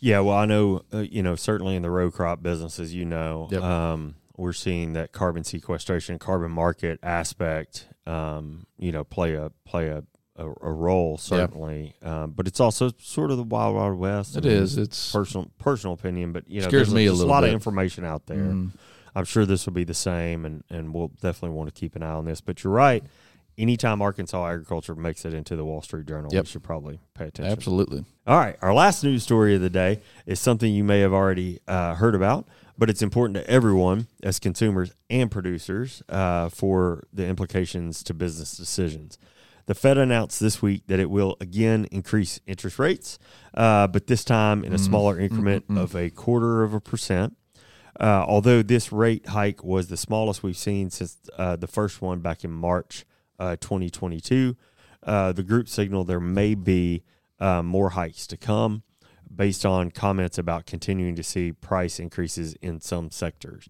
[0.03, 3.05] Yeah, well, I know, uh, you know, certainly in the row crop business, as you
[3.05, 3.61] know, Yep.
[3.61, 9.87] um, we're seeing that carbon sequestration, carbon market aspect, um, you know, play a play
[9.89, 10.03] a,
[10.35, 14.37] a, a role certainly, um, but it's also sort of the wild wild west.
[14.37, 14.77] It is.
[14.77, 17.49] It's personal personal opinion, but you know, Scares there's me a just little lot bit.
[17.49, 18.37] of information out there.
[18.37, 18.71] Mm,
[19.15, 22.03] I'm sure this will be the same, and and we'll definitely want to keep an
[22.03, 22.41] eye on this.
[22.41, 23.03] But you're right,
[23.57, 27.51] anytime Arkansas agriculture makes it into the Wall Street Journal, we should probably pay attention.
[27.51, 28.05] Absolutely.
[28.25, 28.55] All right.
[28.61, 32.15] Our last news story of the day is something you may have already uh, heard
[32.15, 38.13] about, but it's important to everyone as consumers and producers uh, for the implications to
[38.13, 39.17] business decisions.
[39.71, 43.17] The Fed announced this week that it will again increase interest rates,
[43.53, 47.37] uh, but this time in a smaller increment of a quarter of a percent.
[47.97, 52.19] Uh, although this rate hike was the smallest we've seen since uh, the first one
[52.19, 53.05] back in March
[53.39, 54.57] uh, 2022,
[55.03, 57.05] uh, the group signaled there may be
[57.39, 58.83] uh, more hikes to come
[59.33, 63.69] based on comments about continuing to see price increases in some sectors.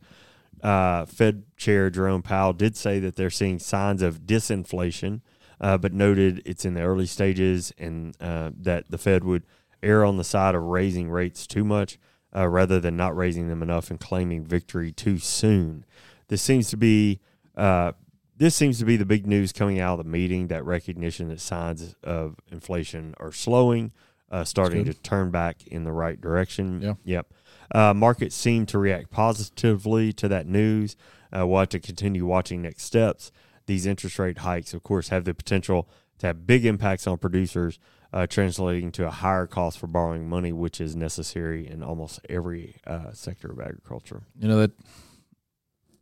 [0.63, 5.21] Uh, Fed Chair Jerome Powell did say that they're seeing signs of disinflation,
[5.61, 9.43] uh, but noted it's in the early stages and uh, that the Fed would
[9.83, 11.97] err on the side of raising rates too much
[12.35, 15.85] uh, rather than not raising them enough and claiming victory too soon.
[16.27, 17.19] This seems to be
[17.55, 17.91] uh,
[18.37, 20.47] this seems to be the big news coming out of the meeting.
[20.47, 23.91] That recognition that signs of inflation are slowing,
[24.31, 26.81] uh, starting to turn back in the right direction.
[26.81, 26.93] Yeah.
[27.03, 27.33] Yep.
[27.73, 30.95] Uh, markets seem to react positively to that news.
[31.31, 33.31] Uh, we'll have to continue watching next steps.
[33.71, 35.87] These interest rate hikes, of course, have the potential
[36.19, 37.79] to have big impacts on producers,
[38.11, 42.75] uh, translating to a higher cost for borrowing money, which is necessary in almost every
[42.85, 44.23] uh, sector of agriculture.
[44.37, 44.71] You know that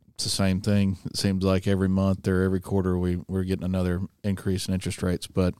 [0.08, 0.98] it's the same thing.
[1.04, 5.00] It seems like every month or every quarter we we're getting another increase in interest
[5.00, 5.54] rates, but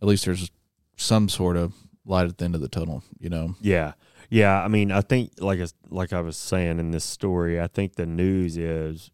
[0.00, 0.50] at least there's
[0.96, 1.74] some sort of
[2.06, 3.04] light at the end of the tunnel.
[3.20, 3.92] You know, Yeah,
[4.30, 4.64] yeah.
[4.64, 8.06] I mean, I think like like I was saying in this story, I think the
[8.06, 9.10] news is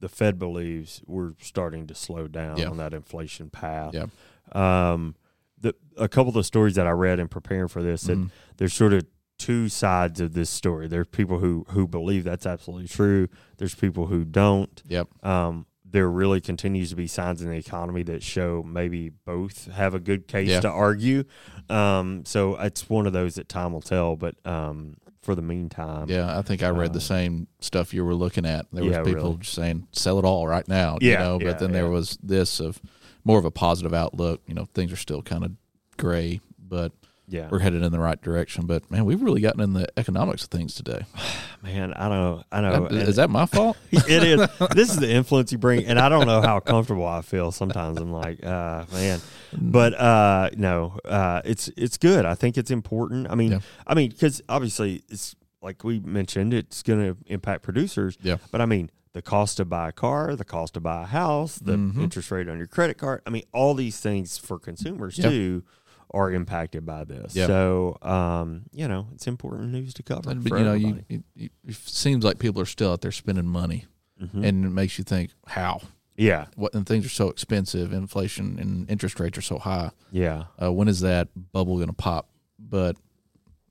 [0.00, 2.68] the Fed believes we're starting to slow down Yeah.
[2.68, 3.94] on that inflation path.
[3.94, 4.06] Yeah.
[4.52, 5.14] Um,
[5.58, 8.30] the a couple of the stories that I read in preparing for this, that Mhm.
[8.58, 9.04] there's sort of
[9.38, 10.86] two sides of this story.
[10.88, 13.28] There's people who who believe that's absolutely true.
[13.58, 14.82] There's people who don't.
[14.88, 15.08] Yep.
[15.24, 19.94] Um, there really continues to be signs in the economy that show maybe both have
[19.94, 20.60] a good case Yeah.
[20.60, 21.24] to argue.
[21.70, 24.16] Um, so it's one of those that time will tell.
[24.16, 28.04] But um, for the meantime, Yeah, I think I read the Uh, same stuff you
[28.04, 28.66] were looking at.
[28.72, 29.36] There was people really.
[29.38, 30.96] just saying sell it all right now.
[31.00, 31.90] Yeah, you know, yeah, but then there yeah.
[31.90, 32.80] was this of
[33.24, 34.40] more of a positive outlook.
[34.46, 35.50] You know, things are still kind of
[35.96, 36.92] gray, but
[37.28, 38.66] yeah, we're headed in the right direction.
[38.66, 41.04] But man, we've really gotten in the economics of things today.
[41.62, 42.44] man, I don't know.
[42.52, 42.86] I know.
[42.86, 43.76] Is that my fault?
[43.90, 44.48] it is.
[44.74, 47.50] This is the influence you bring, and I don't know how comfortable I feel.
[47.50, 49.20] Sometimes I'm like, uh, man,
[49.52, 52.24] but uh, no, uh, it's it's good.
[52.26, 53.28] I think it's important.
[53.30, 53.60] I mean, Yeah.
[53.86, 58.16] I mean, because obviously it's like we mentioned, it's going to impact producers.
[58.22, 58.36] Yeah.
[58.52, 61.56] But I mean, the cost to buy a car, the cost to buy a house,
[61.58, 62.02] the Mhm.
[62.02, 63.22] interest rate on your credit card.
[63.26, 65.30] I mean, all these things for consumers Yeah.
[65.30, 65.64] too
[66.12, 67.32] are impacted by this.
[67.34, 70.34] So, um, you know, it's important news to cover.
[70.34, 71.22] but you know, you, it,
[71.66, 73.86] it seems like people are still out there spending money,
[74.22, 74.44] Mhm.
[74.46, 75.80] and it makes you think how.
[76.16, 79.90] Yeah, What and things are so expensive, inflation and interest rates are so high.
[80.10, 80.44] yeah.
[80.60, 82.28] Uh, when is that bubble going to pop?
[82.58, 82.96] But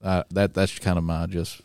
[0.02, 1.62] uh, that that's kind of my just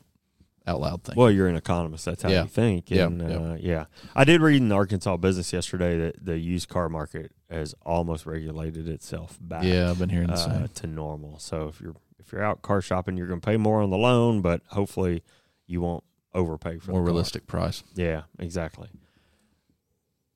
[0.67, 1.17] out loud thing.
[1.17, 2.05] Well, you're an economist.
[2.05, 2.43] That's how Yeah.
[2.43, 2.91] you think.
[2.91, 3.37] Yeah, And, yeah.
[3.37, 3.85] Uh, yeah.
[4.15, 8.27] I did read in the Arkansas Business yesterday that the used car market has almost
[8.27, 10.69] regulated itself back yeah, I've been hearing the uh, same.
[10.69, 11.39] to normal.
[11.39, 13.97] So if you're if you're out car shopping, you're going to pay more on the
[13.99, 15.23] loan, but hopefully
[15.67, 17.83] you won't overpay for More realistic price.
[17.95, 18.89] Yeah, exactly.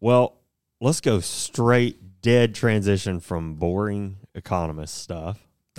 [0.04, 0.36] Well,
[0.82, 5.38] let's go straight dead transition from boring economist stuff.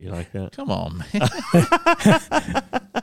[0.00, 0.50] you like that?
[0.50, 3.02] Come on, man.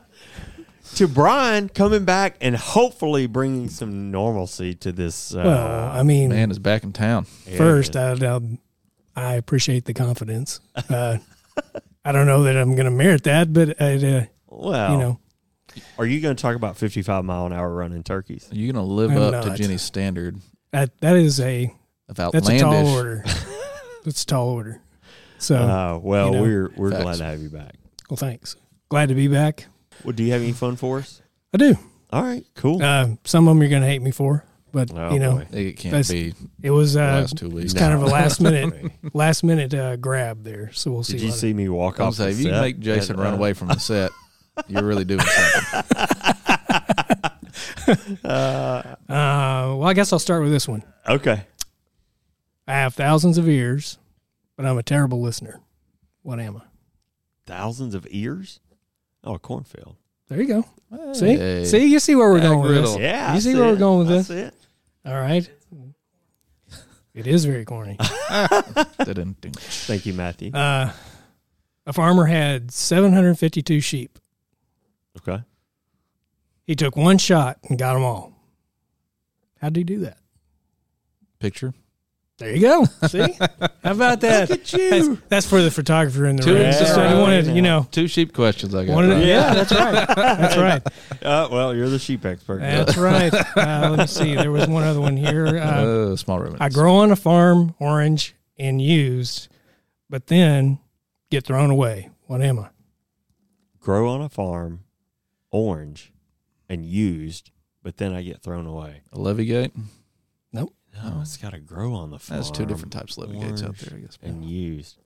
[0.96, 5.34] to Brian coming back and hopefully bringing some normalcy to this.
[5.34, 7.24] Uh, well, I mean, man is back in town.
[7.24, 8.42] first, area.
[9.16, 10.60] I, I, I appreciate the confidence.
[10.90, 11.20] Uh,
[12.04, 15.20] I don't know that I'm going to merit that, but I, uh, well, you know,
[15.98, 18.48] are you going to talk about 55 mile an hour running turkeys?
[18.52, 19.58] Are you going to live I'm up to not.
[19.58, 20.38] Jenny's standard
[20.72, 21.74] that that is a
[22.10, 22.62] of that's outlandish?
[22.62, 23.24] a tall order.
[24.06, 24.82] that's a tall order.
[25.40, 27.04] So, Uh, well, you know, we're we're facts.
[27.04, 27.76] glad to have you back.
[28.10, 28.56] well, thanks.
[28.90, 29.66] Glad to be back.
[30.04, 31.22] Well, do you have any fun for us?
[31.54, 31.76] I do.
[32.12, 32.82] All right, cool.
[32.82, 35.48] Uh, some of them you're going to hate me for, but Oh, you know, boy.
[35.52, 37.74] It can't That's- be it was the uh, last two weeks.
[37.74, 40.72] it's kind of a last minute last minute uh, grab there.
[40.74, 41.14] So we'll see.
[41.14, 42.16] Did you what- see me walk I'm off?
[42.16, 44.12] saying, the if you can set make Jason and, run uh, away from the set,
[44.68, 45.94] you're really doing something.
[48.24, 50.84] Uh, Uh, well, I guess I'll start with this one.
[51.08, 51.46] okay.
[52.68, 53.98] I have thousands of ears,
[54.58, 55.62] but I'm a terrible listener.
[56.24, 56.62] What am I?
[57.46, 58.60] Thousands of ears.
[59.24, 59.96] Oh, a cornfield.
[60.28, 60.66] There you go.
[61.14, 61.64] See, Hey.
[61.66, 62.80] see, you see where we're Ag going with this.
[62.90, 63.00] riddle.
[63.02, 63.80] Yeah, You I see where we're it.
[63.80, 64.28] going with I this?
[64.28, 64.54] see it.
[65.06, 65.50] All right.
[67.14, 67.96] It is very corny.
[68.00, 70.52] Thank you, Matthew.
[70.54, 70.92] Uh,
[71.86, 74.20] a farmer had 752 sheep.
[75.18, 75.44] Okay.
[76.66, 78.34] He took one shot and got them all.
[79.62, 80.18] How did he do that?
[81.40, 81.74] Picture.
[82.40, 82.84] There you go.
[83.08, 83.20] See,
[83.84, 84.50] how about that?
[84.52, 84.90] Look at you.
[85.16, 86.62] That's, that's for the photographer in the Two- room.
[86.64, 87.16] Yeah, so right.
[87.16, 88.94] wanted, you know, Two sheep questions I got.
[88.94, 89.26] wanted right.
[89.26, 90.08] yeah, that's right.
[90.16, 90.84] That's right.
[91.24, 92.60] Uh, well, you're the sheep expert.
[92.60, 93.34] That's right.
[93.58, 94.36] Uh, let me see.
[94.36, 95.48] There was one other one here.
[95.48, 95.52] Uh,
[96.12, 96.62] Uh, small ruminants.
[96.62, 99.48] I grow on a farm, orange and used,
[100.10, 100.78] but then
[101.32, 102.12] get thrown away.
[102.28, 102.70] What am I?
[103.80, 104.82] Grow on a farm,
[105.52, 106.12] orange,
[106.70, 107.52] and used,
[107.84, 109.02] but then I get thrown away.
[109.14, 109.72] A levee gate.
[110.52, 110.74] Nope.
[110.94, 112.40] No, it's got to grow on the farm.
[112.40, 114.18] That's two different types of levee gates out there, I guess.
[114.22, 114.98] And used.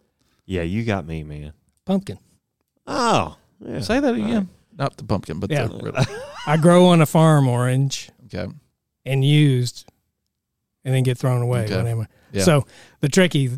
[0.46, 1.54] Yeah, you got me, man.
[1.86, 2.18] Pumpkin.
[2.88, 3.82] Oh, yeah.
[3.82, 4.50] Say that again.
[4.78, 5.66] Not the pumpkin, but Yeah.
[5.68, 6.06] the really.
[6.48, 8.48] I grow on a farm, orange Okay.
[9.06, 9.86] and used,
[10.86, 11.66] and then get thrown away.
[11.66, 11.94] Okay.
[11.94, 12.08] What?
[12.32, 12.44] Yeah.
[12.44, 12.66] So
[13.02, 13.52] the tricky,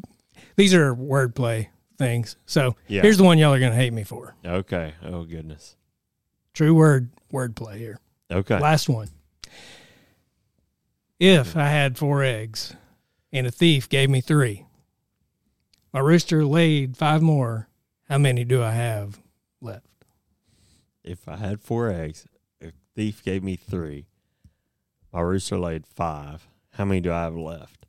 [0.55, 1.67] these are wordplay
[1.97, 2.35] things.
[2.45, 3.01] So Yeah.
[3.03, 4.35] here's the one y'all are going to hate me for.
[4.43, 4.93] Okay.
[5.03, 5.75] Oh, goodness.
[6.53, 7.99] True word wordplay here.
[8.31, 8.59] Okay.
[8.59, 9.09] Last one.
[11.19, 12.75] If I had four eggs
[13.31, 14.65] and a thief gave me three,
[15.93, 17.69] my rooster laid five more,
[18.09, 19.19] how many do I have
[19.61, 19.87] left?
[21.03, 22.27] If I had four eggs,
[22.61, 24.07] a thief gave me three.
[25.11, 26.47] My rooster laid five.
[26.71, 27.85] How many do I have left?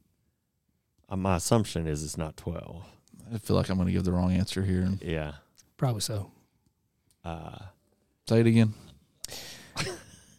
[1.08, 2.84] Uh, my assumption is it's not 12.
[3.32, 4.88] I feel like I'm going to give the wrong answer here.
[5.00, 5.32] Yeah.
[5.76, 6.30] Probably so.
[7.24, 7.58] Uh,
[8.28, 8.74] Say it again.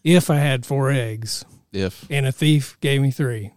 [0.04, 2.06] If I had four eggs If.
[2.12, 3.52] and a thief gave me three,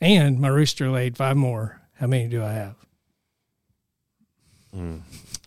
[0.00, 2.76] and my rooster laid five more, how many do I have?
[4.72, 5.00] mm,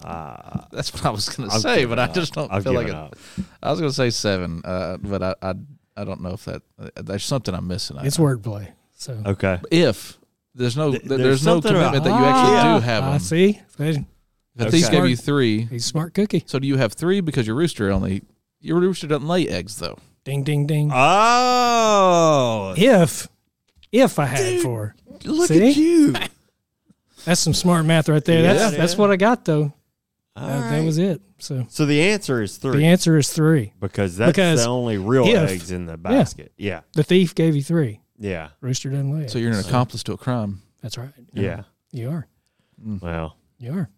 [0.03, 2.63] uh, That's what I was going to I've say, given but I just don't I've
[2.63, 3.05] feel like given it.
[3.05, 3.15] up.
[3.63, 5.53] I was going to say seven, uh, but I, I
[5.95, 7.97] I don't know if that uh, there's something I'm missing.
[7.97, 8.67] I- It's wordplay.
[8.97, 9.59] So Okay.
[9.71, 10.17] If
[10.53, 13.03] there's no Th- there's, there's no something about- commitment that you actually Ah, do have
[13.05, 13.19] I them.
[13.19, 13.61] see.
[14.59, 14.97] If these Okay.
[14.99, 16.43] gave you three, He's a smart cookie.
[16.45, 18.23] so do you have three because your rooster only
[18.61, 19.97] your rooster doesn't lay eggs though?
[20.25, 20.91] Ding, ding, ding.
[20.93, 23.27] Oh, if,
[23.91, 24.61] if I had Dude.
[24.61, 24.95] four.
[25.23, 25.69] look See?
[25.69, 26.13] at you.
[27.25, 28.43] That's some smart math right there.
[28.43, 29.73] Yeah, that's it that's what I got though.
[30.35, 31.21] All That, that was it.
[31.39, 33.73] So So the answer is three the answer is three.
[33.79, 36.51] because that's because the only real if- eggs in the basket.
[36.57, 36.81] Yeah.
[36.93, 38.01] The thief gave you three.
[38.17, 38.49] Yeah.
[38.61, 39.27] Rooster doesn't lay.
[39.27, 40.61] So you're an accomplice to a crime.
[40.81, 41.09] That's right.
[41.33, 41.63] Yeah.
[41.91, 42.27] You are.
[43.01, 43.89] Well, You are.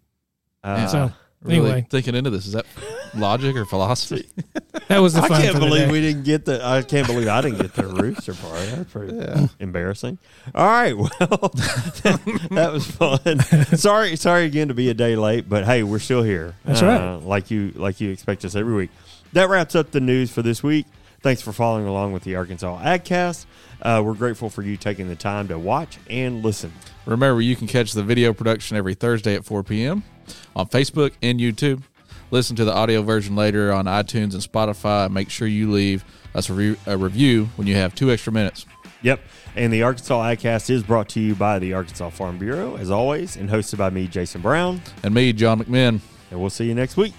[0.64, 1.12] Uh, so
[1.44, 2.68] Really anyway, thinking into this is that
[3.16, 4.30] logic or philosophy?
[4.90, 5.92] that was the I can't for the believe day.
[5.92, 6.64] we didn't get the.
[6.64, 8.60] I can't believe I didn't get the rooster part.
[8.60, 10.20] That's pretty embarrassing.
[10.54, 13.40] All right, well, that was fun.
[13.76, 16.54] sorry, sorry again to be a day late, but hey, we're still here.
[16.64, 17.16] That's right.
[17.16, 18.92] Like you, like you expect us every week.
[19.34, 20.86] That wraps up the news for this week.
[21.24, 23.48] Thanks for following along with the Arkansas AgCast.
[23.82, 26.72] Uh, we're grateful for you taking the time to watch and listen.
[27.08, 30.04] Remember, you can catch the video production every Thursday at 4 p.m.
[30.56, 31.84] on Facebook and YouTube.
[32.32, 35.10] Listen to the audio version later on iTunes and Spotify.
[35.12, 38.66] Make sure you leave us a, re- a review when you have two extra minutes.
[39.02, 39.20] Yep.
[39.56, 43.36] And the Arkansas AgCast is brought to you by the Arkansas Farm Bureau, as always,
[43.36, 44.82] and hosted by me, Jason Brown.
[45.04, 46.00] And me, John McMinn.
[46.30, 47.14] And we'll see you next week.